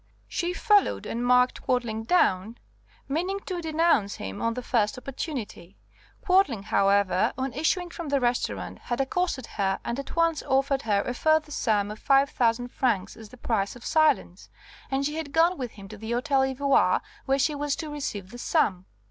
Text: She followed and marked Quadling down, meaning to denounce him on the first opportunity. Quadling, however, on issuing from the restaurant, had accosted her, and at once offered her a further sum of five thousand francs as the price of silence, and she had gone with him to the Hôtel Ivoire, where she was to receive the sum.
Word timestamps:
She 0.27 0.51
followed 0.51 1.05
and 1.05 1.23
marked 1.23 1.61
Quadling 1.61 2.05
down, 2.05 2.57
meaning 3.07 3.39
to 3.41 3.61
denounce 3.61 4.15
him 4.15 4.41
on 4.41 4.55
the 4.55 4.63
first 4.63 4.97
opportunity. 4.97 5.77
Quadling, 6.25 6.63
however, 6.63 7.31
on 7.37 7.53
issuing 7.53 7.91
from 7.91 8.09
the 8.09 8.19
restaurant, 8.19 8.79
had 8.79 8.99
accosted 8.99 9.45
her, 9.45 9.79
and 9.85 9.99
at 9.99 10.15
once 10.15 10.41
offered 10.41 10.81
her 10.81 11.03
a 11.03 11.13
further 11.13 11.51
sum 11.51 11.91
of 11.91 11.99
five 11.99 12.31
thousand 12.31 12.69
francs 12.69 13.15
as 13.15 13.29
the 13.29 13.37
price 13.37 13.75
of 13.75 13.85
silence, 13.85 14.49
and 14.89 15.05
she 15.05 15.17
had 15.17 15.31
gone 15.31 15.55
with 15.55 15.73
him 15.73 15.87
to 15.89 15.97
the 15.99 16.09
Hôtel 16.13 16.51
Ivoire, 16.57 17.01
where 17.27 17.37
she 17.37 17.53
was 17.53 17.75
to 17.75 17.91
receive 17.91 18.31
the 18.31 18.39
sum. 18.39 18.87